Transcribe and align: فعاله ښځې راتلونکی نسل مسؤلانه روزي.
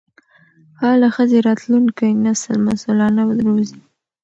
فعاله 0.75 1.09
ښځې 1.15 1.37
راتلونکی 1.47 2.09
نسل 2.25 2.57
مسؤلانه 2.67 3.21
روزي. 3.45 3.81